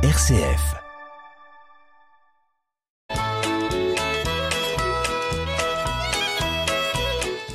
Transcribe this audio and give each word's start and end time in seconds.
RCF. 0.00 0.76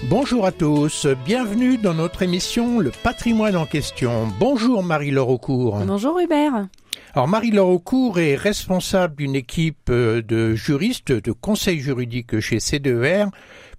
Bonjour 0.09 0.45
à 0.45 0.51
tous, 0.51 1.07
bienvenue 1.25 1.77
dans 1.77 1.93
notre 1.93 2.21
émission 2.21 2.79
Le 2.79 2.91
patrimoine 2.91 3.55
en 3.55 3.65
question. 3.65 4.27
Bonjour 4.41 4.83
Marie-Laure 4.83 5.29
Aucourt. 5.29 5.79
Bonjour 5.85 6.19
Hubert. 6.19 6.67
Alors 7.13 7.29
Marie-Laure 7.29 7.69
Aucourt 7.69 8.19
est 8.19 8.35
responsable 8.35 9.15
d'une 9.15 9.35
équipe 9.35 9.89
euh, 9.89 10.21
de 10.21 10.53
juristes 10.53 11.13
de 11.13 11.31
conseil 11.31 11.79
juridique 11.79 12.41
chez 12.41 12.59
CDER, 12.59 13.27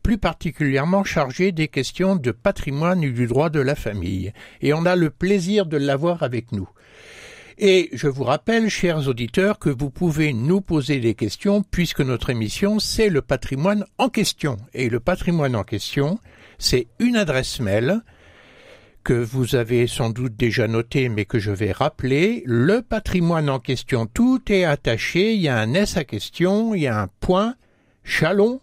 plus 0.02 0.16
particulièrement 0.16 1.04
chargée 1.04 1.52
des 1.52 1.68
questions 1.68 2.16
de 2.16 2.30
patrimoine 2.30 3.04
et 3.04 3.10
du 3.10 3.26
droit 3.26 3.50
de 3.50 3.60
la 3.60 3.74
famille. 3.74 4.32
Et 4.62 4.72
on 4.72 4.86
a 4.86 4.96
le 4.96 5.10
plaisir 5.10 5.66
de 5.66 5.76
l'avoir 5.76 6.22
avec 6.22 6.50
nous. 6.50 6.68
Et 7.58 7.90
je 7.92 8.08
vous 8.08 8.24
rappelle, 8.24 8.68
chers 8.68 9.06
auditeurs, 9.06 9.58
que 9.58 9.70
vous 9.70 9.90
pouvez 9.90 10.32
nous 10.32 10.60
poser 10.60 10.98
des 10.98 11.14
questions 11.14 11.62
puisque 11.62 12.00
notre 12.00 12.30
émission, 12.30 12.80
c'est 12.80 13.08
le 13.08 13.22
patrimoine 13.22 13.84
en 13.98 14.08
question. 14.08 14.56
Et 14.72 14.88
le 14.88 14.98
patrimoine 14.98 15.54
en 15.54 15.62
question, 15.62 16.18
c'est 16.58 16.88
une 16.98 17.16
adresse 17.16 17.60
mail 17.60 18.00
que 19.04 19.12
vous 19.12 19.54
avez 19.54 19.86
sans 19.86 20.10
doute 20.10 20.34
déjà 20.34 20.66
noté 20.66 21.08
mais 21.08 21.26
que 21.26 21.38
je 21.38 21.52
vais 21.52 21.70
rappeler. 21.70 22.42
Le 22.46 22.82
patrimoine 22.82 23.50
en 23.50 23.60
question, 23.60 24.06
tout 24.06 24.40
est 24.50 24.64
attaché. 24.64 25.34
Il 25.34 25.40
y 25.40 25.48
a 25.48 25.58
un 25.58 25.74
S 25.74 25.96
à 25.96 26.04
question, 26.04 26.74
il 26.74 26.82
y 26.82 26.86
a 26.88 27.00
un 27.00 27.08
point, 27.20 27.54
chalon, 28.02 28.60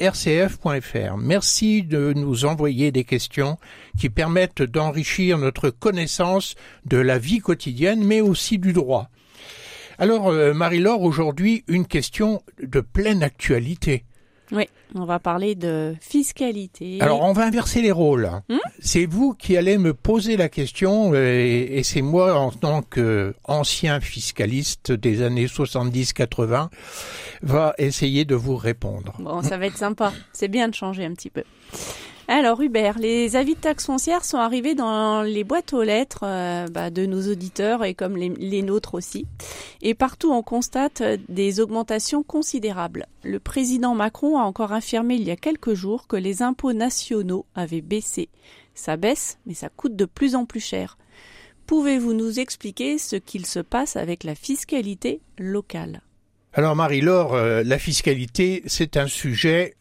rcf.fr. 0.00 1.16
Merci 1.18 1.82
de 1.82 2.12
nous 2.14 2.46
envoyer 2.46 2.90
des 2.90 3.04
questions 3.04 3.58
qui 3.98 4.08
permettent 4.08 4.62
d'enrichir 4.62 5.36
notre 5.36 5.68
connaissance 5.68 6.54
de 6.86 6.96
la 6.96 7.18
vie 7.18 7.40
quotidienne, 7.40 8.02
mais 8.02 8.22
aussi 8.22 8.58
du 8.58 8.72
droit. 8.72 9.10
Alors, 9.98 10.28
euh, 10.28 10.54
Marie-Laure, 10.54 11.02
aujourd'hui, 11.02 11.64
une 11.68 11.86
question 11.86 12.42
de 12.62 12.80
pleine 12.80 13.22
actualité. 13.22 14.04
Oui, 14.52 14.68
on 14.94 15.04
va 15.04 15.18
parler 15.18 15.54
de 15.54 15.94
fiscalité. 16.00 16.98
Alors, 17.00 17.22
on 17.22 17.32
va 17.32 17.44
inverser 17.44 17.82
les 17.82 17.92
rôles. 17.92 18.30
Hmm 18.48 18.58
c'est 18.80 19.06
vous 19.06 19.34
qui 19.34 19.56
allez 19.56 19.78
me 19.78 19.94
poser 19.94 20.36
la 20.36 20.48
question 20.48 21.12
euh, 21.14 21.66
et, 21.70 21.82
c'est 21.82 22.02
moi, 22.02 22.34
en 22.34 22.50
tant 22.50 22.82
qu'ancien 22.82 24.00
fiscaliste 24.00 24.92
des 24.92 25.22
années 25.22 25.46
70-80, 25.46 26.68
va 27.42 27.74
essayer 27.78 28.24
de 28.24 28.34
vous 28.34 28.56
répondre. 28.56 29.14
Bon, 29.18 29.42
ça 29.42 29.58
va 29.58 29.66
être 29.66 29.76
sympa. 29.76 30.12
C'est 30.32 30.48
bien 30.48 30.68
de 30.68 30.74
changer 30.74 31.04
un 31.04 31.12
petit 31.12 31.30
peu. 31.30 31.44
Alors 32.32 32.60
Hubert, 32.60 32.96
les 33.00 33.34
avis 33.34 33.56
de 33.56 33.60
taxes 33.60 33.86
foncières 33.86 34.24
sont 34.24 34.38
arrivés 34.38 34.76
dans 34.76 35.22
les 35.22 35.42
boîtes 35.42 35.72
aux 35.72 35.82
lettres 35.82 36.20
euh, 36.22 36.68
bah, 36.68 36.90
de 36.90 37.04
nos 37.04 37.28
auditeurs 37.28 37.84
et 37.84 37.92
comme 37.92 38.16
les, 38.16 38.62
nôtres 38.62 38.94
aussi. 38.94 39.26
Et 39.82 39.94
partout 39.94 40.30
on 40.30 40.44
constate 40.44 41.00
euh, 41.00 41.16
des 41.28 41.58
augmentations 41.58 42.22
considérables. 42.22 43.06
Le 43.24 43.40
président 43.40 43.96
Macron 43.96 44.38
a 44.38 44.42
encore 44.42 44.72
affirmé 44.72 45.16
il 45.16 45.24
y 45.24 45.32
a 45.32 45.36
quelques 45.36 45.74
jours 45.74 46.06
que 46.06 46.14
les 46.14 46.40
impôts 46.40 46.72
nationaux 46.72 47.46
avaient 47.56 47.80
baissé. 47.80 48.28
Ça 48.74 48.96
baisse, 48.96 49.38
mais 49.44 49.54
ça 49.54 49.68
coûte 49.68 49.96
de 49.96 50.04
plus 50.04 50.36
en 50.36 50.44
plus 50.46 50.64
cher. 50.64 50.98
Pouvez-vous 51.66 52.14
nous 52.14 52.38
expliquer 52.38 52.98
ce 52.98 53.16
qu'il 53.16 53.44
se 53.44 53.58
passe 53.58 53.96
avec 53.96 54.22
la 54.22 54.36
fiscalité 54.36 55.20
locale? 55.36 56.00
Alors 56.52 56.76
Marie-Laure, 56.76 57.34
euh, 57.34 57.64
la 57.64 57.78
fiscalité, 57.80 58.62
c'est 58.66 58.96
un 58.96 59.08
sujet 59.08 59.74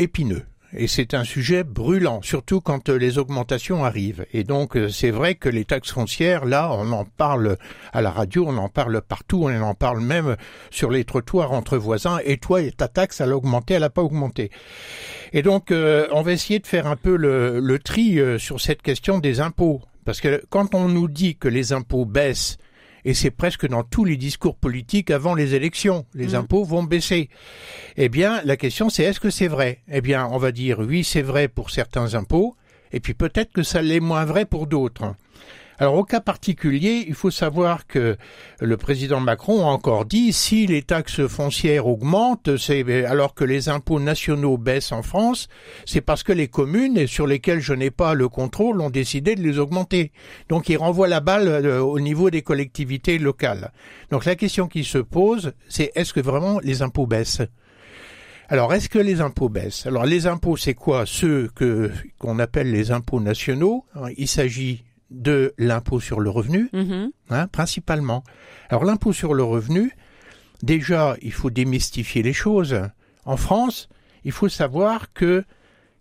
épineux 0.00 0.42
et 0.76 0.86
c'est 0.86 1.14
un 1.14 1.24
sujet 1.24 1.64
brûlant, 1.64 2.20
surtout 2.22 2.60
quand 2.60 2.88
euh, 2.88 2.96
les 2.96 3.18
augmentations 3.18 3.84
arrivent. 3.84 4.26
Et 4.32 4.44
donc 4.44 4.76
euh, 4.76 4.88
c'est 4.88 5.10
vrai 5.10 5.34
que 5.34 5.48
les 5.48 5.64
taxes 5.64 5.92
foncières, 5.92 6.44
là, 6.44 6.70
on 6.72 6.92
en 6.92 7.04
parle 7.04 7.56
à 7.92 8.02
la 8.02 8.10
radio, 8.10 8.44
on 8.46 8.56
en 8.56 8.68
parle 8.68 9.00
partout, 9.00 9.44
on 9.44 9.62
en 9.62 9.74
parle 9.74 10.00
même 10.00 10.36
sur 10.70 10.90
les 10.90 11.04
trottoirs 11.04 11.52
entre 11.52 11.78
voisins. 11.78 12.18
Et 12.24 12.36
toi, 12.36 12.60
ta 12.70 12.88
taxe, 12.88 13.20
elle 13.20 13.32
a 13.32 13.36
augmenté, 13.36 13.74
elle 13.74 13.80
n'a 13.80 13.90
pas 13.90 14.02
augmenté. 14.02 14.50
Et 15.32 15.42
donc 15.42 15.70
euh, 15.70 16.06
on 16.12 16.22
va 16.22 16.32
essayer 16.32 16.58
de 16.58 16.66
faire 16.66 16.86
un 16.86 16.96
peu 16.96 17.16
le, 17.16 17.60
le 17.60 17.78
tri 17.78 18.18
sur 18.38 18.60
cette 18.60 18.82
question 18.82 19.18
des 19.18 19.40
impôts. 19.40 19.80
Parce 20.04 20.20
que 20.20 20.42
quand 20.50 20.74
on 20.74 20.88
nous 20.88 21.08
dit 21.08 21.36
que 21.36 21.48
les 21.48 21.72
impôts 21.72 22.04
baissent 22.04 22.58
et 23.06 23.14
c'est 23.14 23.30
presque 23.30 23.68
dans 23.68 23.84
tous 23.84 24.04
les 24.04 24.16
discours 24.16 24.56
politiques 24.56 25.12
avant 25.12 25.36
les 25.36 25.54
élections. 25.54 26.04
Les 26.12 26.32
mm. 26.32 26.34
impôts 26.34 26.64
vont 26.64 26.82
baisser. 26.82 27.30
Eh 27.96 28.08
bien, 28.08 28.42
la 28.44 28.56
question 28.56 28.90
c'est 28.90 29.04
est-ce 29.04 29.20
que 29.20 29.30
c'est 29.30 29.46
vrai? 29.46 29.78
Eh 29.88 30.00
bien, 30.00 30.26
on 30.26 30.38
va 30.38 30.50
dire 30.50 30.80
oui, 30.80 31.04
c'est 31.04 31.22
vrai 31.22 31.46
pour 31.46 31.70
certains 31.70 32.14
impôts, 32.14 32.56
et 32.92 32.98
puis 32.98 33.14
peut-être 33.14 33.52
que 33.52 33.62
ça 33.62 33.80
l'est 33.80 34.00
moins 34.00 34.24
vrai 34.24 34.44
pour 34.44 34.66
d'autres. 34.66 35.14
Alors 35.78 35.94
au 35.94 36.04
cas 36.04 36.20
particulier, 36.20 37.04
il 37.06 37.14
faut 37.14 37.30
savoir 37.30 37.86
que 37.86 38.16
le 38.60 38.76
président 38.78 39.20
Macron 39.20 39.66
a 39.66 39.70
encore 39.70 40.06
dit 40.06 40.32
si 40.32 40.66
les 40.66 40.82
taxes 40.82 41.26
foncières 41.26 41.86
augmentent, 41.86 42.48
alors 43.06 43.34
que 43.34 43.44
les 43.44 43.68
impôts 43.68 44.00
nationaux 44.00 44.56
baissent 44.56 44.92
en 44.92 45.02
France, 45.02 45.48
c'est 45.84 46.00
parce 46.00 46.22
que 46.22 46.32
les 46.32 46.48
communes 46.48 47.06
sur 47.06 47.26
lesquelles 47.26 47.60
je 47.60 47.74
n'ai 47.74 47.90
pas 47.90 48.14
le 48.14 48.28
contrôle 48.28 48.80
ont 48.80 48.88
décidé 48.88 49.34
de 49.34 49.42
les 49.42 49.58
augmenter. 49.58 50.12
Donc 50.48 50.70
il 50.70 50.78
renvoie 50.78 51.08
la 51.08 51.20
balle 51.20 51.48
euh, 51.48 51.80
au 51.82 52.00
niveau 52.00 52.30
des 52.30 52.42
collectivités 52.42 53.18
locales. 53.18 53.70
Donc 54.10 54.24
la 54.24 54.34
question 54.34 54.68
qui 54.68 54.82
se 54.82 54.98
pose, 54.98 55.52
c'est 55.68 55.92
est-ce 55.94 56.14
que 56.14 56.20
vraiment 56.20 56.58
les 56.60 56.80
impôts 56.80 57.06
baissent? 57.06 57.42
Alors, 58.48 58.72
est-ce 58.72 58.88
que 58.88 59.00
les 59.00 59.20
impôts 59.20 59.48
baissent? 59.48 59.86
Alors, 59.86 60.06
les 60.06 60.28
impôts, 60.28 60.56
c'est 60.56 60.74
quoi? 60.74 61.04
Ceux 61.04 61.50
que 61.56 61.90
qu'on 62.16 62.38
appelle 62.38 62.70
les 62.70 62.92
impôts 62.92 63.18
nationaux. 63.18 63.84
Il 64.16 64.28
s'agit 64.28 64.84
de 65.10 65.54
l'impôt 65.58 66.00
sur 66.00 66.20
le 66.20 66.30
revenu, 66.30 66.68
mhm. 66.72 67.10
hein, 67.30 67.46
principalement. 67.48 68.24
Alors 68.68 68.84
l'impôt 68.84 69.12
sur 69.12 69.34
le 69.34 69.44
revenu, 69.44 69.92
déjà, 70.62 71.16
il 71.22 71.32
faut 71.32 71.50
démystifier 71.50 72.22
les 72.22 72.32
choses. 72.32 72.80
En 73.24 73.36
France, 73.36 73.88
il 74.24 74.32
faut 74.32 74.48
savoir 74.48 75.12
que 75.12 75.44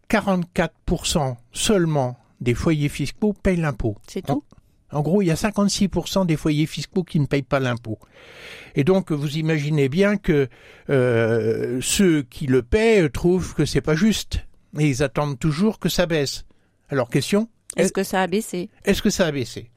44% 0.10 1.36
seulement 1.52 2.18
des 2.42 2.54
foyers 2.54 2.90
fiscaux 2.90 3.34
payent 3.34 3.58
l'impôt. 3.58 3.96
C'est 4.08 4.26
tout? 4.26 4.44
En, 4.92 5.02
gros, 5.02 5.22
il 5.22 5.26
y 5.26 5.32
a 5.32 5.36
56% 5.36 6.26
des 6.26 6.38
foyers 6.38 6.68
fiscaux 6.68 7.04
qui 7.04 7.20
ne 7.20 7.26
payent 7.26 7.42
pas 7.42 7.60
l'impôt. 7.60 8.00
Et 8.76 8.84
donc, 8.84 9.12
vous 9.12 9.38
imaginez 9.38 9.90
bien 9.90 10.18
que 10.18 10.48
euh, 10.90 11.80
ceux 11.82 12.24
qui 12.24 12.48
le 12.48 12.62
paient 12.62 13.10
trouvent 13.10 13.56
que 13.56 13.66
c'est 13.66 13.82
pas 13.82 13.96
juste. 13.96 14.46
Et 14.80 14.88
ils 14.88 15.04
attendent 15.04 15.40
toujours 15.40 15.80
que 15.80 15.90
ça 15.90 16.06
baisse. 16.06 16.46
Alors, 16.90 17.10
question 17.10 17.50
est-ce 17.76 17.92
que 17.92 18.04
ça 18.04 18.22
a 18.22 18.28
baissé? 18.28 18.70
Est-ce 18.84 19.02
que 19.02 19.10
ça 19.10 19.28
a 19.28 19.32
baissé? 19.32 19.70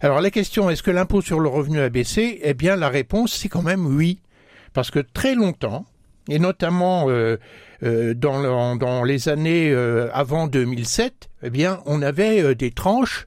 Alors 0.00 0.20
la 0.20 0.30
question, 0.30 0.70
est-ce 0.70 0.82
que 0.82 0.90
l'impôt 0.90 1.22
sur 1.22 1.40
le 1.40 1.48
revenu 1.48 1.80
a 1.80 1.88
baissé? 1.88 2.40
Eh 2.42 2.54
bien 2.54 2.76
la 2.76 2.88
réponse, 2.88 3.32
c'est 3.32 3.48
quand 3.48 3.62
même 3.62 3.86
oui. 3.86 4.20
Parce 4.72 4.90
que 4.90 4.98
très 4.98 5.34
longtemps, 5.34 5.86
et 6.28 6.38
notamment 6.38 7.08
euh, 7.08 7.36
euh, 7.82 8.14
dans, 8.14 8.76
dans, 8.76 9.04
les 9.04 9.28
années 9.28 9.70
euh, 9.70 10.10
avant 10.12 10.46
2007, 10.46 11.28
eh 11.42 11.50
bien 11.50 11.80
on 11.86 12.02
avait 12.02 12.54
des 12.54 12.70
tranches 12.70 13.26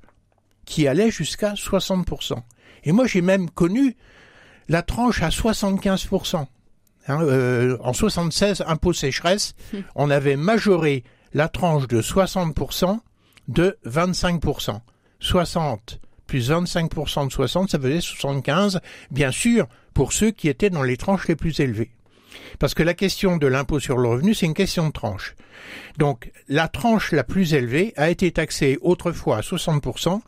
qui 0.66 0.88
allaient 0.88 1.12
jusqu'à 1.12 1.54
60%. 1.54 2.36
Et 2.84 2.92
moi 2.92 3.08
j'ai 3.08 3.22
même 3.22 3.50
connu 3.50 3.96
la 4.68 4.82
tranche 4.82 5.24
à 5.24 5.30
75%. 5.30 6.46
Hein, 7.08 7.78
en 7.82 7.94
76, 7.94 8.64
impôt 8.68 8.94
sécheresse, 8.94 9.56
on 9.96 10.10
avait 10.12 10.36
majoré 10.36 11.04
la 11.34 11.48
tranche 11.48 11.88
de 11.88 12.02
60% 12.02 13.00
de 13.50 13.78
25%. 13.86 14.80
60 15.20 16.00
plus 16.30 16.52
25% 16.52 17.28
de 17.28 17.32
60, 17.32 17.72
ça 17.72 17.80
faisait 17.80 18.02
75, 18.02 18.80
bien 19.10 19.32
sûr, 19.32 19.68
pour 19.96 20.14
ceux 20.14 20.30
qui 20.30 20.48
étaient 20.48 20.70
dans 20.70 20.84
les 20.84 20.96
tranches 20.96 21.28
les 21.28 21.36
plus 21.36 21.60
élevées. 21.60 21.90
Parce 22.60 22.76
que 22.76 22.84
la 22.84 22.94
question 22.94 23.38
de 23.38 23.48
l'impôt 23.48 23.80
sur 23.80 23.98
le 23.98 24.08
revenu, 24.08 24.36
c'est 24.36 24.46
une 24.46 24.54
question 24.54 24.88
de 24.88 24.94
tranche. 24.94 25.36
Donc, 25.98 26.32
la 26.48 26.68
tranche 26.68 27.12
la 27.12 27.24
plus 27.24 27.56
élevée 27.56 27.94
a 27.98 28.12
été 28.12 28.32
taxée 28.32 28.78
autrefois 28.82 29.38
à 29.38 29.42
60%, 29.42 30.22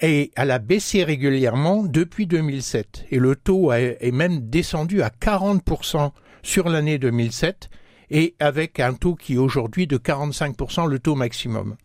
et 0.00 0.30
elle 0.34 0.50
a 0.50 0.58
baissé 0.58 1.04
régulièrement 1.04 1.82
depuis 1.82 2.26
2007. 2.26 3.04
Et 3.10 3.18
le 3.18 3.36
taux 3.36 3.70
est 3.72 4.12
même 4.12 4.48
descendu 4.48 5.02
à 5.02 5.10
40% 5.10 6.12
sur 6.42 6.70
l'année 6.70 6.98
2007, 6.98 7.68
et 8.10 8.34
avec 8.40 8.80
un 8.80 8.94
taux 8.94 9.14
qui 9.14 9.34
est 9.34 9.38
aujourd'hui 9.38 9.86
de 9.86 9.98
45%, 9.98 10.88
le 10.88 10.98
taux 10.98 11.14
maximum. 11.14 11.76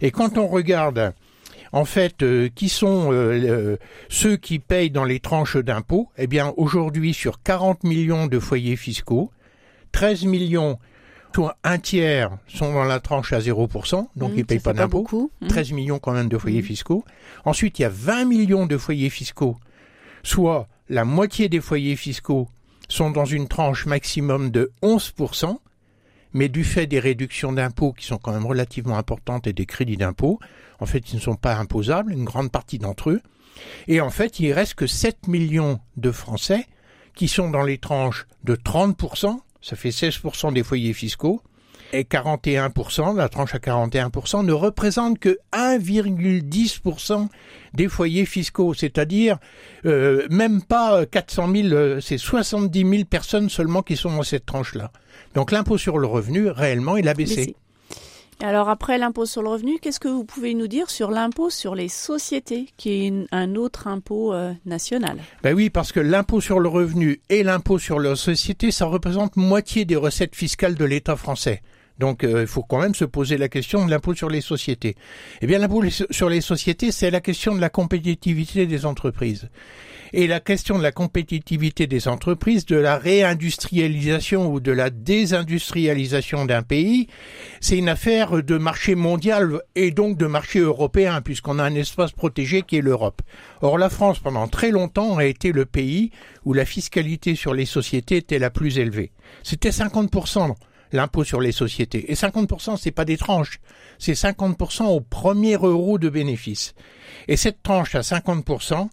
Et 0.00 0.10
quand 0.10 0.38
on 0.38 0.46
regarde 0.46 1.14
en 1.72 1.84
fait, 1.84 2.22
euh, 2.22 2.48
qui 2.54 2.68
sont 2.68 3.12
euh, 3.12 3.76
ceux 4.08 4.36
qui 4.36 4.58
payent 4.58 4.90
dans 4.90 5.04
les 5.04 5.20
tranches 5.20 5.56
d'impôts 5.56 6.08
Eh 6.18 6.26
bien, 6.26 6.52
aujourd'hui, 6.56 7.14
sur 7.14 7.42
40 7.42 7.84
millions 7.84 8.26
de 8.26 8.38
foyers 8.38 8.76
fiscaux, 8.76 9.30
13 9.92 10.24
millions, 10.24 10.78
soit 11.34 11.56
un 11.62 11.78
tiers, 11.78 12.30
sont 12.48 12.72
dans 12.72 12.84
la 12.84 12.98
tranche 12.98 13.32
à 13.32 13.38
0%, 13.38 14.08
donc 14.16 14.30
mmh, 14.30 14.34
ils 14.34 14.38
ne 14.38 14.44
payent 14.44 14.58
pas 14.58 14.72
d'impôts. 14.72 15.30
13 15.48 15.70
mmh. 15.70 15.74
millions 15.74 15.98
quand 15.98 16.12
même 16.12 16.28
de 16.28 16.38
foyers 16.38 16.62
mmh. 16.62 16.64
fiscaux. 16.64 17.04
Ensuite, 17.44 17.78
il 17.78 17.82
y 17.82 17.84
a 17.84 17.90
20 17.90 18.24
millions 18.24 18.66
de 18.66 18.76
foyers 18.76 19.10
fiscaux, 19.10 19.56
soit 20.22 20.68
la 20.88 21.04
moitié 21.04 21.48
des 21.48 21.60
foyers 21.60 21.96
fiscaux 21.96 22.48
sont 22.90 23.10
dans 23.10 23.24
une 23.24 23.48
tranche 23.48 23.86
maximum 23.86 24.50
de 24.50 24.72
11%, 24.82 25.58
mais 26.32 26.48
du 26.48 26.64
fait 26.64 26.86
des 26.86 26.98
réductions 26.98 27.52
d'impôts 27.52 27.92
qui 27.92 28.04
sont 28.04 28.18
quand 28.18 28.32
même 28.32 28.46
relativement 28.46 28.98
importantes 28.98 29.46
et 29.46 29.52
des 29.52 29.66
crédits 29.66 29.96
d'impôts, 29.96 30.38
en 30.80 30.86
fait, 30.86 31.12
ils 31.12 31.16
ne 31.16 31.20
sont 31.20 31.36
pas 31.36 31.56
imposables, 31.56 32.12
une 32.12 32.24
grande 32.24 32.50
partie 32.50 32.78
d'entre 32.78 33.10
eux. 33.10 33.20
Et 33.88 34.00
en 34.00 34.10
fait, 34.10 34.40
il 34.40 34.52
reste 34.52 34.74
que 34.74 34.86
7 34.86 35.28
millions 35.28 35.80
de 35.96 36.10
Français 36.10 36.66
qui 37.14 37.28
sont 37.28 37.50
dans 37.50 37.62
les 37.62 37.78
tranches 37.78 38.26
de 38.44 38.56
30%, 38.56 39.38
ça 39.60 39.76
fait 39.76 39.90
16% 39.90 40.52
des 40.52 40.62
foyers 40.62 40.92
fiscaux, 40.92 41.42
et 41.92 42.04
41%, 42.04 43.16
la 43.16 43.28
tranche 43.28 43.54
à 43.54 43.58
41%, 43.58 44.44
ne 44.44 44.52
représente 44.52 45.18
que 45.18 45.38
1,10% 45.52 47.28
des 47.74 47.88
foyers 47.88 48.26
fiscaux, 48.26 48.74
c'est-à-dire 48.74 49.38
euh, 49.86 50.26
même 50.30 50.62
pas 50.62 51.06
400 51.06 51.52
000, 51.52 51.68
euh, 51.68 52.00
c'est 52.00 52.18
70 52.18 52.88
000 52.88 53.04
personnes 53.04 53.48
seulement 53.48 53.82
qui 53.82 53.96
sont 53.96 54.14
dans 54.14 54.22
cette 54.22 54.46
tranche-là. 54.46 54.90
Donc 55.34 55.52
l'impôt 55.52 55.78
sur 55.78 55.98
le 55.98 56.06
revenu, 56.06 56.48
réellement, 56.48 56.96
il 56.96 57.08
a 57.08 57.14
baissé. 57.14 57.54
Alors 58.42 58.70
après 58.70 58.96
l'impôt 58.96 59.26
sur 59.26 59.42
le 59.42 59.50
revenu, 59.50 59.78
qu'est-ce 59.80 60.00
que 60.00 60.08
vous 60.08 60.24
pouvez 60.24 60.54
nous 60.54 60.66
dire 60.66 60.88
sur 60.88 61.10
l'impôt 61.10 61.50
sur 61.50 61.74
les 61.74 61.88
sociétés, 61.88 62.68
qui 62.78 63.06
est 63.06 63.26
un 63.32 63.54
autre 63.54 63.86
impôt 63.86 64.32
euh, 64.32 64.54
national? 64.64 65.18
Ben 65.42 65.54
oui, 65.54 65.68
parce 65.68 65.92
que 65.92 66.00
l'impôt 66.00 66.40
sur 66.40 66.58
le 66.58 66.68
revenu 66.68 67.20
et 67.28 67.42
l'impôt 67.42 67.78
sur 67.78 68.00
les 68.00 68.16
sociétés, 68.16 68.70
ça 68.70 68.86
représente 68.86 69.36
moitié 69.36 69.84
des 69.84 69.96
recettes 69.96 70.34
fiscales 70.34 70.74
de 70.74 70.84
l'État 70.86 71.16
français. 71.16 71.60
Donc 72.00 72.24
euh, 72.24 72.40
il 72.40 72.46
faut 72.46 72.62
quand 72.62 72.80
même 72.80 72.94
se 72.94 73.04
poser 73.04 73.36
la 73.36 73.48
question 73.48 73.84
de 73.84 73.90
l'impôt 73.90 74.14
sur 74.14 74.30
les 74.30 74.40
sociétés. 74.40 74.96
Eh 75.42 75.46
bien 75.46 75.58
l'impôt 75.58 75.84
sur 76.10 76.28
les 76.28 76.40
sociétés, 76.40 76.90
c'est 76.90 77.10
la 77.10 77.20
question 77.20 77.54
de 77.54 77.60
la 77.60 77.68
compétitivité 77.68 78.66
des 78.66 78.86
entreprises. 78.86 79.48
Et 80.12 80.26
la 80.26 80.40
question 80.40 80.76
de 80.76 80.82
la 80.82 80.90
compétitivité 80.90 81.86
des 81.86 82.08
entreprises, 82.08 82.66
de 82.66 82.74
la 82.74 82.98
réindustrialisation 82.98 84.52
ou 84.52 84.58
de 84.58 84.72
la 84.72 84.90
désindustrialisation 84.90 86.46
d'un 86.46 86.62
pays, 86.62 87.06
c'est 87.60 87.78
une 87.78 87.88
affaire 87.88 88.42
de 88.42 88.58
marché 88.58 88.96
mondial 88.96 89.60
et 89.76 89.92
donc 89.92 90.16
de 90.16 90.26
marché 90.26 90.58
européen, 90.58 91.20
puisqu'on 91.20 91.60
a 91.60 91.64
un 91.64 91.74
espace 91.76 92.10
protégé 92.10 92.62
qui 92.62 92.78
est 92.78 92.82
l'Europe. 92.82 93.22
Or, 93.60 93.78
la 93.78 93.88
France, 93.88 94.18
pendant 94.18 94.48
très 94.48 94.72
longtemps, 94.72 95.16
a 95.18 95.24
été 95.26 95.52
le 95.52 95.64
pays 95.64 96.10
où 96.44 96.54
la 96.54 96.64
fiscalité 96.64 97.36
sur 97.36 97.54
les 97.54 97.66
sociétés 97.66 98.16
était 98.16 98.40
la 98.40 98.50
plus 98.50 98.78
élevée. 98.78 99.12
C'était 99.44 99.70
50% 99.70 100.56
l'impôt 100.92 101.24
sur 101.24 101.40
les 101.40 101.52
sociétés. 101.52 102.10
Et 102.10 102.14
50%, 102.14 102.76
c'est 102.76 102.90
pas 102.90 103.04
des 103.04 103.16
tranches. 103.16 103.60
C'est 103.98 104.12
50% 104.12 104.84
au 104.84 105.00
premier 105.00 105.54
euro 105.54 105.98
de 105.98 106.08
bénéfice. 106.08 106.74
Et 107.28 107.36
cette 107.36 107.62
tranche 107.62 107.94
à 107.94 108.00
50%, 108.00 108.88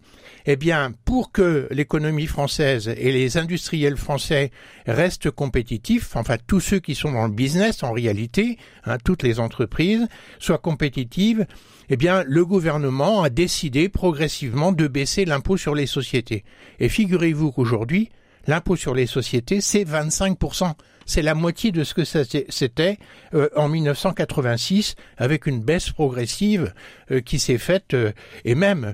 eh 0.50 0.56
bien, 0.56 0.94
pour 1.06 1.32
que 1.32 1.68
l'économie 1.72 2.26
française 2.26 2.88
et 2.88 3.12
les 3.12 3.38
industriels 3.38 3.98
français 3.98 4.52
restent 4.86 5.30
compétitifs, 5.30 6.16
enfin 6.16 6.38
tous 6.48 6.62
ceux 6.62 6.80
qui 6.80 6.96
sont 6.96 7.12
dans 7.12 7.28
le 7.28 7.34
business 7.34 7.84
en 7.84 7.92
réalité, 7.92 8.58
hein, 8.86 8.98
toutes 9.04 9.24
les 9.24 9.40
entreprises 9.40 10.08
soient 10.40 10.58
compétitives, 10.58 11.46
eh 11.90 11.98
bien, 11.98 12.24
le 12.26 12.46
gouvernement 12.46 13.24
a 13.24 13.30
décidé 13.30 13.90
progressivement 13.90 14.72
de 14.72 14.88
baisser 14.88 15.26
l'impôt 15.26 15.58
sur 15.58 15.76
les 15.76 15.88
sociétés. 15.88 16.44
Et 16.80 16.90
figurez-vous 16.90 17.52
qu'aujourd'hui, 17.52 18.10
l'impôt 18.48 18.76
sur 18.76 18.96
les 18.96 19.06
sociétés, 19.06 19.62
c'est 19.62 19.84
25% 19.84 20.74
c'est 21.08 21.22
la 21.22 21.34
moitié 21.34 21.72
de 21.72 21.84
ce 21.84 21.94
que 21.96 22.04
c'était 22.04 23.00
euh, 23.34 23.50
en 23.56 23.70
1986, 23.70 24.96
avec 25.18 25.48
une 25.48 25.62
baisse 25.62 25.90
progressive 25.90 26.74
euh, 27.12 27.22
qui 27.22 27.40
s'est 27.40 27.58
faite, 27.58 27.94
euh, 27.94 28.12
et 28.44 28.54
même 28.54 28.94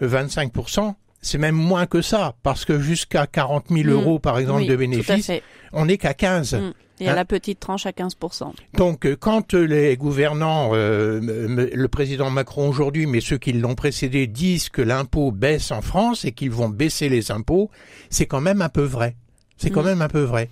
25%, 0.00 0.94
c'est 1.24 1.38
même 1.38 1.54
moins 1.54 1.86
que 1.86 2.02
ça, 2.02 2.34
parce 2.42 2.64
que 2.64 2.78
jusqu'à 2.78 3.26
40 3.26 3.66
000 3.70 3.84
mm. 3.84 3.90
euros, 3.90 4.18
par 4.18 4.38
exemple, 4.38 4.66
de 4.66 4.76
bénéfices, 4.76 5.30
on 5.72 5.86
n'est 5.86 5.98
qu'à 5.98 6.14
15. 6.14 6.54
Mm. 6.54 6.72
Et 7.00 7.08
à 7.08 7.12
hein 7.12 7.14
la 7.16 7.24
petite 7.24 7.58
tranche 7.58 7.86
à 7.86 7.90
15%. 7.90 8.52
Donc, 8.74 9.12
quand 9.16 9.54
les 9.54 9.96
gouvernants, 9.96 10.72
le 10.74 11.86
président 11.86 12.30
Macron 12.30 12.68
aujourd'hui, 12.68 13.06
mais 13.06 13.20
ceux 13.20 13.38
qui 13.38 13.52
l'ont 13.52 13.74
précédé, 13.74 14.26
disent 14.26 14.68
que 14.68 14.82
l'impôt 14.82 15.32
baisse 15.32 15.72
en 15.72 15.82
France 15.82 16.24
et 16.24 16.32
qu'ils 16.32 16.52
vont 16.52 16.68
baisser 16.68 17.08
les 17.08 17.32
impôts, 17.32 17.70
c'est 18.10 18.26
quand 18.26 18.40
même 18.40 18.62
un 18.62 18.68
peu 18.68 18.84
vrai. 18.84 19.16
C'est 19.56 19.70
quand 19.70 19.82
mm. 19.82 19.86
même 19.86 20.02
un 20.02 20.08
peu 20.08 20.22
vrai. 20.22 20.48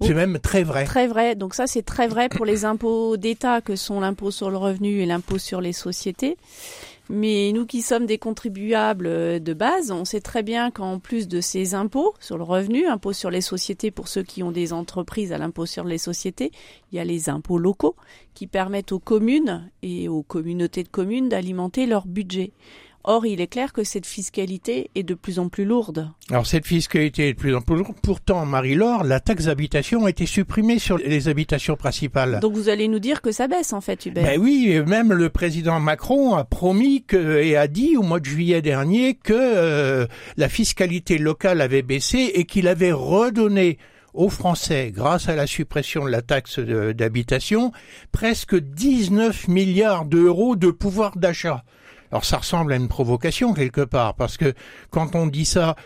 C'est 0.00 0.14
même 0.14 0.38
très 0.38 0.62
vrai. 0.62 0.84
Très 0.84 1.06
vrai. 1.06 1.34
Donc 1.34 1.54
ça, 1.54 1.66
c'est 1.66 1.82
très 1.82 2.08
vrai 2.08 2.28
pour 2.28 2.44
les 2.44 2.64
impôts 2.64 3.16
d'État 3.16 3.60
que 3.60 3.76
sont 3.76 4.00
l'impôt 4.00 4.30
sur 4.30 4.50
le 4.50 4.56
revenu 4.56 5.00
et 5.00 5.06
l'impôt 5.06 5.38
sur 5.38 5.60
les 5.60 5.72
sociétés. 5.72 6.36
Mais 7.14 7.52
nous 7.52 7.66
qui 7.66 7.82
sommes 7.82 8.06
des 8.06 8.16
contribuables 8.16 9.06
euh, 9.06 9.38
de 9.38 9.52
base, 9.52 9.90
on 9.90 10.06
sait 10.06 10.22
très 10.22 10.42
bien 10.42 10.70
qu'en 10.70 10.98
plus 10.98 11.28
de 11.28 11.42
ces 11.42 11.74
impôts 11.74 12.14
sur 12.20 12.38
le 12.38 12.42
revenu, 12.42 12.86
impôts 12.86 13.12
sur 13.12 13.28
les 13.28 13.42
sociétés 13.42 13.90
pour 13.90 14.08
ceux 14.08 14.22
qui 14.22 14.42
ont 14.42 14.50
des 14.50 14.72
entreprises 14.72 15.30
à 15.30 15.36
l'impôt 15.36 15.66
sur 15.66 15.84
les 15.84 15.98
sociétés, 15.98 16.52
il 16.90 16.96
y 16.96 16.98
a 16.98 17.04
les 17.04 17.28
impôts 17.28 17.58
locaux 17.58 17.96
qui 18.32 18.46
permettent 18.46 18.92
aux 18.92 18.98
communes 18.98 19.70
et 19.82 20.08
aux 20.08 20.22
communautés 20.22 20.84
de 20.84 20.88
communes 20.88 21.28
d'alimenter 21.28 21.84
leur 21.84 22.06
budget. 22.06 22.52
Or, 23.04 23.26
il 23.26 23.40
est 23.40 23.48
clair 23.48 23.72
que 23.72 23.82
cette 23.82 24.06
fiscalité 24.06 24.90
est 24.94 25.02
de 25.02 25.14
plus 25.14 25.38
en 25.38 25.48
plus 25.48 25.64
lourde. 25.64 26.08
Alors, 26.30 26.46
cette 26.46 26.66
fiscalité 26.66 27.28
est 27.28 27.32
de 27.32 27.38
plus 27.38 27.54
en 27.54 27.60
plus 27.60 27.76
lourde. 27.76 27.96
Pourtant, 28.02 28.46
Marie-Laure, 28.46 29.02
la 29.02 29.18
taxe 29.18 29.46
d'habitation 29.46 30.06
a 30.06 30.10
été 30.10 30.24
supprimée 30.24 30.78
sur 30.78 30.98
les 30.98 31.28
habitations 31.28 31.76
principales. 31.76 32.38
Donc, 32.40 32.54
vous 32.54 32.68
allez 32.68 32.86
nous 32.86 33.00
dire 33.00 33.20
que 33.20 33.32
ça 33.32 33.48
baisse, 33.48 33.72
en 33.72 33.80
fait, 33.80 34.06
Hubert. 34.06 34.24
Ben 34.24 34.40
oui, 34.40 34.80
même 34.86 35.12
le 35.12 35.30
président 35.30 35.80
Macron 35.80 36.34
a 36.34 36.44
promis 36.44 37.02
que, 37.02 37.40
et 37.42 37.56
a 37.56 37.66
dit 37.66 37.96
au 37.96 38.02
mois 38.02 38.20
de 38.20 38.26
juillet 38.26 38.62
dernier 38.62 39.14
que 39.14 39.32
euh, 39.32 40.06
la 40.36 40.48
fiscalité 40.48 41.18
locale 41.18 41.60
avait 41.60 41.82
baissé 41.82 42.30
et 42.34 42.44
qu'il 42.44 42.68
avait 42.68 42.92
redonné 42.92 43.78
aux 44.14 44.28
Français, 44.28 44.92
grâce 44.94 45.28
à 45.28 45.34
la 45.34 45.46
suppression 45.46 46.04
de 46.04 46.10
la 46.10 46.22
taxe 46.22 46.58
d'habitation, 46.58 47.72
presque 48.12 48.56
19 48.56 49.48
milliards 49.48 50.04
d'euros 50.04 50.54
de 50.54 50.70
pouvoir 50.70 51.16
d'achat. 51.16 51.64
Alors 52.12 52.26
ça 52.26 52.36
ressemble 52.36 52.74
à 52.74 52.76
une 52.76 52.88
provocation 52.88 53.54
quelque 53.54 53.80
part, 53.80 54.14
parce 54.14 54.36
que 54.36 54.52
quand 54.90 55.14
on 55.14 55.26
dit 55.26 55.46
ça, 55.46 55.76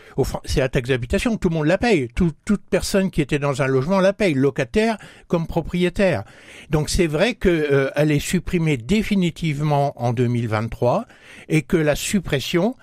c'est 0.45 0.59
la 0.59 0.69
taxe 0.69 0.89
d'habitation, 0.89 1.37
tout 1.37 1.49
le 1.49 1.55
monde 1.55 1.67
la 1.67 1.79
paye. 1.79 2.09
toute 2.15 2.63
personne 2.69 3.13
qui 3.13 3.23
était 3.23 3.39
dans 3.39 3.63
un 3.63 3.69
logement 3.69 4.01
la 4.01 4.13
paye, 4.13 4.35
locataire 4.35 4.99
comme 5.29 5.47
propriétaire. 5.47 6.25
Donc 6.71 6.91
c'est 6.91 7.07
vrai 7.07 7.35
qu'elle 7.35 7.71
euh, 7.71 7.91
est 7.95 8.19
supprimée 8.19 8.77
définitivement 8.77 9.93
en 10.03 10.13
2023 10.13 11.07
et 11.49 11.63
que 11.63 11.77
la 11.77 11.95
suppression 11.95 12.75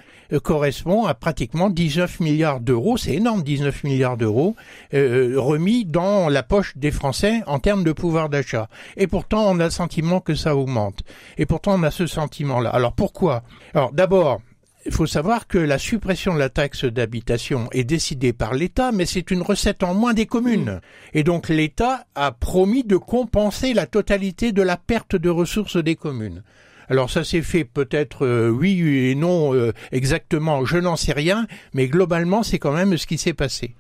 correspond 0.43 1.05
à 1.05 1.13
pratiquement 1.13 1.69
19 1.69 2.19
milliards 2.19 2.59
d'euros, 2.59 2.97
c'est 2.97 3.13
énorme, 3.13 3.43
19 3.43 3.83
milliards 3.83 4.17
d'euros 4.17 4.55
euh, 4.93 5.33
remis 5.37 5.85
dans 5.85 6.29
la 6.29 6.43
poche 6.43 6.73
des 6.75 6.91
Français 6.91 7.41
en 7.47 7.59
termes 7.59 7.83
de 7.83 7.91
pouvoir 7.91 8.29
d'achat. 8.29 8.69
Et 8.97 9.07
pourtant, 9.07 9.45
on 9.49 9.59
a 9.59 9.65
le 9.65 9.69
sentiment 9.69 10.19
que 10.19 10.35
ça 10.35 10.55
augmente. 10.55 11.03
Et 11.37 11.45
pourtant, 11.45 11.75
on 11.79 11.83
a 11.83 11.91
ce 11.91 12.07
sentiment-là. 12.07 12.69
Alors 12.69 12.93
pourquoi? 12.93 13.43
Alors 13.73 13.91
d'abord, 13.91 14.41
il 14.85 14.91
faut 14.91 15.05
savoir 15.05 15.47
que 15.47 15.57
la 15.57 15.77
suppression 15.77 16.33
de 16.33 16.39
la 16.39 16.49
taxe 16.49 16.83
d'habitation 16.83 17.69
est 17.71 17.85
décidée 17.85 18.33
par 18.33 18.53
l'État, 18.53 18.91
mais 18.91 19.05
c'est 19.05 19.31
une 19.31 19.41
recette 19.41 19.83
en 19.83 19.93
moins 19.93 20.13
des 20.13 20.25
communes. 20.25 20.81
Et 21.13 21.23
donc 21.23 21.47
l'État 21.47 22.05
a 22.15 22.31
promis 22.31 22.83
de 22.83 22.97
compenser 22.97 23.73
la 23.73 23.85
totalité 23.85 24.51
de 24.51 24.61
la 24.61 24.75
perte 24.75 25.15
de 25.15 25.29
ressources 25.29 25.77
des 25.77 25.95
communes. 25.95 26.43
Alors 26.89 27.09
ça 27.09 27.23
s'est 27.23 27.41
fait 27.41 27.63
peut-être 27.63 28.25
euh, 28.25 28.49
oui 28.49 28.81
et 29.09 29.15
non 29.15 29.53
euh, 29.53 29.71
exactement, 29.91 30.65
je 30.65 30.77
n'en 30.77 30.95
sais 30.95 31.13
rien, 31.13 31.47
mais 31.73 31.87
globalement 31.87 32.43
c'est 32.43 32.59
quand 32.59 32.73
même 32.73 32.97
ce 32.97 33.07
qui 33.07 33.17
s'est 33.17 33.33
passé. 33.33 33.75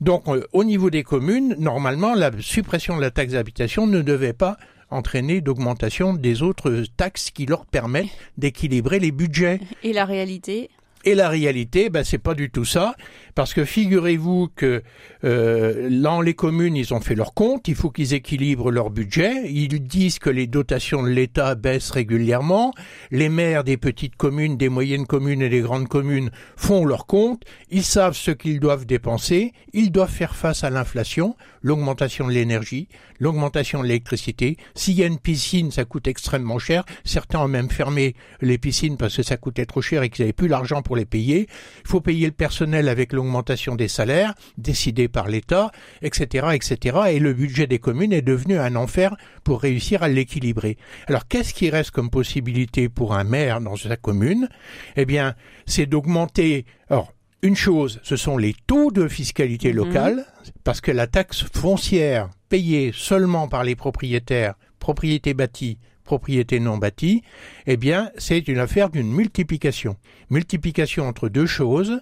Donc 0.00 0.28
euh, 0.28 0.44
au 0.52 0.64
niveau 0.64 0.90
des 0.90 1.02
communes, 1.02 1.56
normalement 1.58 2.14
la 2.14 2.30
suppression 2.40 2.96
de 2.96 3.00
la 3.00 3.10
taxe 3.10 3.32
d'habitation 3.32 3.86
ne 3.86 4.02
devait 4.02 4.32
pas 4.32 4.56
entraîner 4.90 5.40
d'augmentation 5.40 6.14
des 6.14 6.42
autres 6.42 6.84
taxes 6.96 7.30
qui 7.30 7.46
leur 7.46 7.66
permettent 7.66 8.06
d'équilibrer 8.38 9.00
les 9.00 9.10
budgets. 9.10 9.60
Et 9.82 9.92
la 9.92 10.04
réalité 10.04 10.70
et 11.06 11.14
la 11.14 11.28
réalité, 11.28 11.88
ben, 11.88 12.02
c'est 12.02 12.18
pas 12.18 12.34
du 12.34 12.50
tout 12.50 12.64
ça, 12.64 12.96
parce 13.36 13.54
que 13.54 13.64
figurez-vous 13.64 14.48
que 14.56 14.82
euh, 15.22 15.88
dans 15.88 16.20
les 16.20 16.34
communes, 16.34 16.74
ils 16.74 16.92
ont 16.92 17.00
fait 17.00 17.14
leur 17.14 17.32
compte, 17.32 17.68
il 17.68 17.76
faut 17.76 17.90
qu'ils 17.90 18.12
équilibrent 18.12 18.72
leur 18.72 18.90
budget, 18.90 19.48
ils 19.48 19.68
disent 19.80 20.18
que 20.18 20.30
les 20.30 20.48
dotations 20.48 21.04
de 21.04 21.08
l'État 21.08 21.54
baissent 21.54 21.92
régulièrement, 21.92 22.74
les 23.12 23.28
maires 23.28 23.62
des 23.62 23.76
petites 23.76 24.16
communes, 24.16 24.56
des 24.56 24.68
moyennes 24.68 25.06
communes 25.06 25.42
et 25.42 25.48
des 25.48 25.60
grandes 25.60 25.86
communes 25.86 26.30
font 26.56 26.84
leur 26.84 27.06
compte, 27.06 27.44
ils 27.70 27.84
savent 27.84 28.16
ce 28.16 28.32
qu'ils 28.32 28.58
doivent 28.58 28.84
dépenser, 28.84 29.52
ils 29.72 29.92
doivent 29.92 30.10
faire 30.10 30.34
face 30.34 30.64
à 30.64 30.70
l'inflation, 30.70 31.36
l'augmentation 31.66 32.28
de 32.28 32.32
l'énergie, 32.32 32.86
l'augmentation 33.18 33.82
de 33.82 33.88
l'électricité. 33.88 34.56
S'il 34.76 34.94
y 34.94 35.02
a 35.02 35.06
une 35.06 35.18
piscine, 35.18 35.72
ça 35.72 35.84
coûte 35.84 36.06
extrêmement 36.06 36.60
cher. 36.60 36.84
Certains 37.04 37.40
ont 37.40 37.48
même 37.48 37.70
fermé 37.70 38.14
les 38.40 38.56
piscines 38.56 38.96
parce 38.96 39.16
que 39.16 39.24
ça 39.24 39.36
coûtait 39.36 39.66
trop 39.66 39.82
cher 39.82 40.04
et 40.04 40.08
qu'ils 40.08 40.22
n'avaient 40.22 40.32
plus 40.32 40.46
l'argent 40.46 40.80
pour 40.82 40.94
les 40.94 41.06
payer. 41.06 41.48
Il 41.84 41.88
faut 41.88 42.00
payer 42.00 42.26
le 42.26 42.32
personnel 42.32 42.88
avec 42.88 43.12
l'augmentation 43.12 43.74
des 43.74 43.88
salaires 43.88 44.34
décidée 44.56 45.08
par 45.08 45.26
l'État, 45.26 45.72
etc., 46.02 46.50
etc. 46.54 46.98
Et 47.08 47.18
le 47.18 47.32
budget 47.32 47.66
des 47.66 47.80
communes 47.80 48.12
est 48.12 48.22
devenu 48.22 48.58
un 48.58 48.76
enfer 48.76 49.16
pour 49.42 49.60
réussir 49.60 50.04
à 50.04 50.08
l'équilibrer. 50.08 50.76
Alors 51.08 51.26
qu'est-ce 51.26 51.52
qui 51.52 51.68
reste 51.68 51.90
comme 51.90 52.10
possibilité 52.10 52.88
pour 52.88 53.12
un 53.12 53.24
maire 53.24 53.60
dans 53.60 53.74
sa 53.74 53.96
commune? 53.96 54.48
Eh 54.94 55.04
bien, 55.04 55.34
c'est 55.66 55.86
d'augmenter. 55.86 56.64
Alors, 56.88 57.12
une 57.42 57.56
chose, 57.56 57.98
ce 58.04 58.14
sont 58.14 58.38
les 58.38 58.54
taux 58.68 58.92
de 58.92 59.08
fiscalité 59.08 59.70
mhm. 59.70 59.76
locale 59.76 60.26
parce 60.66 60.80
que 60.80 60.90
la 60.90 61.06
taxe 61.06 61.44
foncière 61.54 62.28
payée 62.48 62.90
seulement 62.92 63.46
par 63.46 63.62
les 63.62 63.76
propriétaires, 63.76 64.54
propriété 64.80 65.32
bâtie, 65.32 65.78
propriété 66.02 66.58
non 66.58 66.76
bâtie, 66.76 67.22
eh 67.68 67.76
bien, 67.76 68.10
c'est 68.18 68.48
une 68.48 68.58
affaire 68.58 68.90
d'une 68.90 69.12
multiplication. 69.12 69.94
Multiplication 70.28 71.06
entre 71.06 71.28
deux 71.28 71.46
choses, 71.46 72.00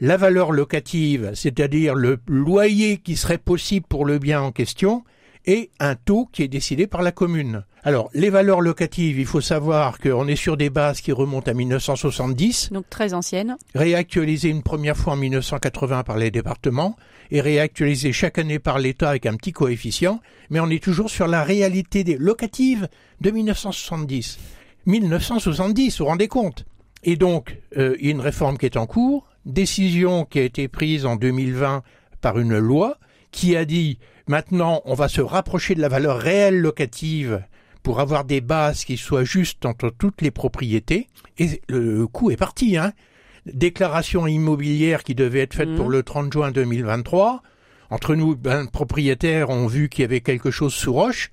la 0.00 0.16
valeur 0.16 0.52
locative, 0.52 1.32
c'est-à-dire 1.34 1.94
le 1.94 2.18
loyer 2.26 2.96
qui 2.96 3.14
serait 3.14 3.36
possible 3.36 3.84
pour 3.86 4.06
le 4.06 4.18
bien 4.18 4.40
en 4.40 4.52
question, 4.52 5.04
et 5.44 5.70
un 5.78 5.94
taux 5.94 6.30
qui 6.32 6.42
est 6.42 6.48
décidé 6.48 6.86
par 6.86 7.02
la 7.02 7.12
commune. 7.12 7.66
Alors, 7.84 8.10
les 8.12 8.30
valeurs 8.30 8.60
locatives, 8.60 9.18
il 9.18 9.26
faut 9.26 9.40
savoir 9.40 9.98
qu'on 9.98 10.26
est 10.26 10.36
sur 10.36 10.56
des 10.56 10.68
bases 10.68 11.00
qui 11.00 11.12
remontent 11.12 11.50
à 11.50 11.54
1970. 11.54 12.70
Donc 12.72 12.88
très 12.90 13.14
anciennes. 13.14 13.56
Réactualisées 13.74 14.48
une 14.48 14.62
première 14.62 14.96
fois 14.96 15.12
en 15.12 15.16
1980 15.16 16.02
par 16.02 16.16
les 16.16 16.30
départements 16.30 16.96
et 17.30 17.40
réactualisées 17.40 18.12
chaque 18.12 18.38
année 18.38 18.58
par 18.58 18.78
l'État 18.78 19.10
avec 19.10 19.26
un 19.26 19.34
petit 19.34 19.52
coefficient, 19.52 20.20
mais 20.50 20.60
on 20.60 20.70
est 20.70 20.82
toujours 20.82 21.10
sur 21.10 21.28
la 21.28 21.44
réalité 21.44 22.02
des 22.02 22.16
locatives 22.16 22.88
de 23.20 23.30
1970. 23.30 24.38
1970, 24.86 25.98
vous 25.98 26.04
vous 26.04 26.10
rendez 26.10 26.28
compte? 26.28 26.64
Et 27.04 27.16
donc, 27.16 27.58
euh, 27.76 27.96
il 28.00 28.06
y 28.06 28.08
a 28.08 28.12
une 28.12 28.20
réforme 28.20 28.58
qui 28.58 28.66
est 28.66 28.76
en 28.76 28.86
cours, 28.86 29.26
décision 29.44 30.24
qui 30.24 30.40
a 30.40 30.42
été 30.42 30.66
prise 30.68 31.06
en 31.06 31.16
2020 31.16 31.82
par 32.20 32.38
une 32.38 32.58
loi 32.58 32.98
qui 33.30 33.56
a 33.56 33.64
dit 33.64 33.98
maintenant 34.26 34.82
on 34.84 34.94
va 34.94 35.08
se 35.08 35.20
rapprocher 35.20 35.74
de 35.74 35.80
la 35.80 35.88
valeur 35.88 36.18
réelle 36.18 36.58
locative 36.58 37.42
pour 37.88 38.00
avoir 38.00 38.26
des 38.26 38.42
bases 38.42 38.84
qui 38.84 38.98
soient 38.98 39.24
justes 39.24 39.64
entre 39.64 39.88
toutes 39.88 40.20
les 40.20 40.30
propriétés. 40.30 41.06
Et 41.38 41.62
le 41.70 42.06
coup 42.06 42.30
est 42.30 42.36
parti. 42.36 42.76
Hein. 42.76 42.92
Déclaration 43.46 44.26
immobilière 44.26 45.02
qui 45.02 45.14
devait 45.14 45.40
être 45.40 45.54
faite 45.54 45.74
pour 45.74 45.88
mmh. 45.88 45.92
le 45.92 46.02
30 46.02 46.30
juin 46.30 46.50
2023. 46.50 47.42
Entre 47.88 48.14
nous, 48.14 48.36
ben, 48.36 48.66
propriétaires 48.66 49.48
ont 49.48 49.66
vu 49.66 49.88
qu'il 49.88 50.02
y 50.02 50.04
avait 50.04 50.20
quelque 50.20 50.50
chose 50.50 50.74
sous 50.74 50.92
roche. 50.92 51.30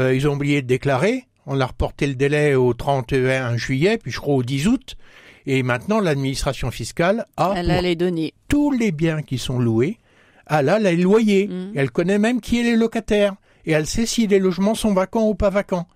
Euh, 0.00 0.12
ils 0.12 0.26
ont 0.26 0.34
oublié 0.34 0.60
de 0.60 0.66
déclarer. 0.66 1.26
On 1.46 1.60
a 1.60 1.66
reporté 1.66 2.08
le 2.08 2.16
délai 2.16 2.56
au 2.56 2.74
31 2.74 3.56
juillet, 3.56 3.96
puis 3.96 4.10
je 4.10 4.18
crois 4.18 4.34
au 4.34 4.42
10 4.42 4.66
août. 4.66 4.96
Et 5.46 5.62
maintenant, 5.62 6.00
l'administration 6.00 6.72
fiscale 6.72 7.26
a 7.36 7.62
les 7.62 7.94
données. 7.94 8.34
tous 8.48 8.72
les 8.72 8.90
biens 8.90 9.22
qui 9.22 9.38
sont 9.38 9.60
loués 9.60 9.98
ah 10.46 10.62
là, 10.62 10.78
les 10.78 10.96
loyers. 10.96 11.48
Mmh. 11.48 11.72
Elle 11.76 11.90
connaît 11.90 12.18
même 12.18 12.40
qui 12.40 12.60
est 12.60 12.64
les 12.64 12.76
locataires. 12.76 13.34
Et 13.66 13.72
elle 13.72 13.86
sait 13.86 14.06
si 14.06 14.26
les 14.26 14.38
logements 14.38 14.74
sont 14.74 14.92
vacants 14.92 15.28
ou 15.28 15.34
pas 15.34 15.50
vacants. 15.50 15.88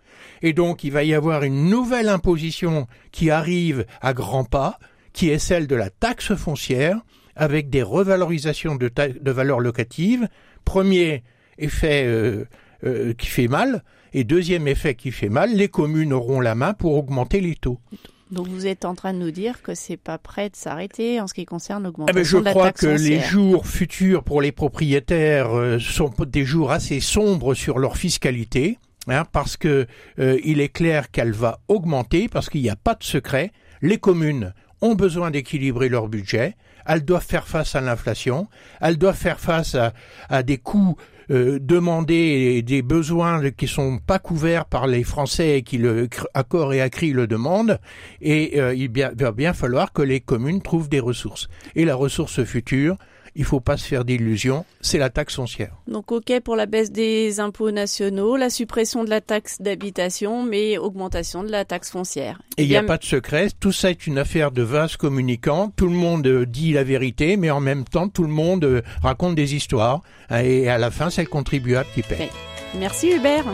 Et 0.43 0.53
donc, 0.53 0.85
il 0.85 0.93
va 0.93 1.05
y 1.05 1.15
avoir 1.15 1.43
une 1.43 1.69
nouvelle 1.69 2.09
imposition 2.09 2.87
qui 3.13 3.31
arrive 3.31 3.87
à 4.01 4.13
grands 4.13 4.45
pas, 4.45 4.79
qui 5.13 5.31
est 5.31 5.39
celle 5.39 5.67
de 5.67 5.77
la 5.77 5.91
taxe 5.91 6.35
foncière, 6.35 7.01
avec 7.35 7.71
des 7.71 7.83
revalorisations 7.83 8.77
de, 8.77 8.91
valeurs 9.31 9.61
locatives. 9.61 10.29
Premier 10.65 11.23
effet 11.59 12.05
euh, 12.07 12.45
euh, 12.85 13.15
qui 13.15 13.27
fait 13.27 13.49
mal, 13.49 13.83
et 14.13 14.25
deuxième 14.25 14.69
effet 14.69 14.95
qui 14.95 15.11
fait 15.11 15.29
mal, 15.29 15.55
les 15.55 15.69
communes 15.69 16.13
auront 16.13 16.41
la 16.41 16.55
main 16.55 16.73
pour 16.73 16.97
augmenter 16.97 17.41
les 17.41 17.55
taux. 17.55 17.81
Donc 18.31 18.49
vous 18.49 18.67
êtes 18.67 18.85
en 18.85 18.95
train 18.95 19.13
de 19.13 19.19
nous 19.19 19.31
dire 19.31 19.63
que 19.63 19.75
c'est 19.75 19.97
pas 19.97 20.19
prêt 20.19 20.51
de 20.51 20.57
s'arrêter 20.57 21.21
en 21.21 21.29
ce 21.29 21.35
qui 21.35 21.45
concerne 21.45 21.85
l'augmentation 21.85 22.41
eh 22.41 22.43
ben, 22.43 22.53
de 22.53 22.57
la 22.57 22.65
taxe 22.65 22.81
Je 22.83 22.87
crois 22.87 22.99
que 22.99 23.03
les 23.03 23.21
jours 23.21 23.67
futurs 23.67 24.25
pour 24.25 24.43
les 24.43 24.51
propriétaires 24.51 25.57
euh, 25.57 25.79
sont 25.79 26.13
des 26.27 26.45
jours 26.45 26.73
assez 26.73 26.99
sombres 26.99 27.55
sur 27.55 27.79
leur 27.79 27.97
fiscalité, 27.97 28.79
hein, 29.07 29.25
parce 29.31 29.57
que 29.57 29.87
euh, 30.19 30.41
il 30.45 30.61
est 30.61 30.71
clair 30.71 31.11
qu'elle 31.13 31.33
va 31.33 31.61
augmenter, 31.69 32.29
parce 32.29 32.51
qu'il 32.51 32.63
n'y 32.63 32.71
a 32.71 32.77
pas 32.77 32.95
de 32.95 33.05
secret. 33.05 33.53
Les 33.81 33.99
communes 33.99 34.55
ont 34.81 34.97
besoin 34.97 35.31
d'équilibrer 35.31 35.89
leur 35.89 36.09
budget, 36.09 36.57
elles 36.85 37.05
doivent 37.05 37.25
faire 37.25 37.47
face 37.47 37.77
à 37.77 37.81
l'inflation, 37.81 38.49
elles 38.81 38.99
doivent 38.99 39.17
faire 39.17 39.39
face 39.39 39.77
à, 39.77 39.93
à 40.29 40.43
des 40.43 40.59
coûts 40.59 40.97
euh, 41.31 41.59
demander 41.61 42.63
des 42.63 42.83
besoins 42.83 43.51
qui 43.51 43.67
sont 43.67 43.99
pas 43.99 44.19
couverts 44.19 44.67
par 44.67 44.87
les 44.87 45.03
Français 45.03 45.59
et 45.59 45.63
qui 45.63 45.79
le 45.79 46.09
accord 46.35 46.73
et 46.73 46.81
acquis 46.81 47.13
le 47.13 47.27
demandent. 47.27 47.79
Et 48.21 48.61
euh, 48.61 48.75
il 48.75 48.91
va 48.93 49.33
bien 49.33 49.53
falloir 49.53 49.93
que 49.93 50.03
les 50.03 50.21
communes 50.21 50.63
trouvent 50.63 50.89
des 50.89 51.01
ressources. 51.01 51.49
Et 51.75 51.85
la 51.85 51.95
ressource 51.95 52.45
future 52.45 52.97
il 53.37 53.45
faut 53.45 53.61
pas 53.61 53.77
se 53.77 53.87
faire 53.87 54.05
d'illusions, 54.05 54.65
c'est 54.81 54.99
la 54.99 55.11
taxe 55.11 55.37
foncière. 55.37 55.77
Donc 55.87 56.11
ok 56.11 56.41
pour 56.41 56.57
la 56.57 56.67
baisse 56.67 56.91
des 56.91 57.39
impôts 57.39 57.71
nationaux, 57.71 58.37
la 58.37 58.51
suppression 58.51 59.05
de 59.05 59.11
la 59.11 59.21
taxe 59.21 59.61
d'habitation, 59.61 60.43
mais 60.43 60.79
augmentation 60.79 61.45
de 61.45 61.51
la 61.51 61.65
taxe 61.65 61.91
foncière. 61.91 62.41
Et 62.57 62.65
il 62.65 62.69
n'y 62.69 62.77
a 62.77 62.83
pas 62.83 62.99
de 62.99 63.05
secret, 63.05 63.49
tout 63.61 63.73
ça 63.73 63.91
est 63.91 64.07
une 64.07 64.19
affaire 64.19 64.51
de 64.51 64.63
vases 64.63 64.97
communicants, 64.97 65.73
tout 65.77 65.87
le 65.87 65.97
monde 65.97 66.27
euh, 66.27 66.47
dit 66.47 66.73
la 66.73 66.85
vérité, 66.85 67.37
mais 67.37 67.51
en 67.51 67.61
même 67.61 67.85
temps 67.85 68.09
tout 68.09 68.25
le 68.25 68.29
monde 68.29 68.65
euh, 68.65 68.83
raconte 69.03 69.35
des 69.35 69.55
histoires, 69.55 70.01
et 70.31 70.69
à 70.69 70.79
la 70.79 70.91
fin 70.91 71.11
c'est 71.11 71.23
le 71.23 71.29
contribuable 71.29 71.89
qui 71.95 72.03
paie. 72.03 72.31
Merci 72.75 73.13
Hubert. 73.13 73.47